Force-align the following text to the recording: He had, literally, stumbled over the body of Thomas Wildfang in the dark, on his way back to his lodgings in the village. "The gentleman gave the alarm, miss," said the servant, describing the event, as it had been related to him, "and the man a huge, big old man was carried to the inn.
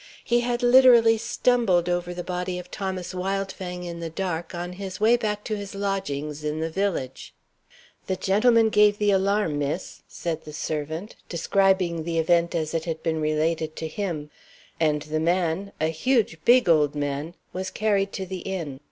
He 0.23 0.39
had, 0.39 0.63
literally, 0.63 1.19
stumbled 1.19 1.87
over 1.87 2.11
the 2.11 2.23
body 2.23 2.57
of 2.57 2.71
Thomas 2.71 3.13
Wildfang 3.13 3.83
in 3.85 3.99
the 3.99 4.09
dark, 4.09 4.55
on 4.55 4.73
his 4.73 4.99
way 4.99 5.15
back 5.15 5.43
to 5.43 5.55
his 5.55 5.75
lodgings 5.75 6.43
in 6.43 6.59
the 6.59 6.71
village. 6.71 7.35
"The 8.07 8.15
gentleman 8.15 8.69
gave 8.69 8.97
the 8.97 9.11
alarm, 9.11 9.59
miss," 9.59 10.01
said 10.07 10.43
the 10.43 10.53
servant, 10.53 11.17
describing 11.29 12.03
the 12.03 12.17
event, 12.17 12.55
as 12.55 12.73
it 12.73 12.85
had 12.85 13.03
been 13.03 13.21
related 13.21 13.75
to 13.75 13.87
him, 13.87 14.31
"and 14.79 15.03
the 15.03 15.19
man 15.19 15.71
a 15.79 15.89
huge, 15.89 16.39
big 16.45 16.67
old 16.67 16.95
man 16.95 17.35
was 17.53 17.69
carried 17.69 18.11
to 18.13 18.25
the 18.25 18.39
inn. 18.39 18.79